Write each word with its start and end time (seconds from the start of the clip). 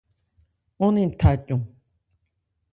Ɔ́n 0.83 0.91
ne 1.03 1.03
tha 1.19 1.31
cɔn. 1.45 1.61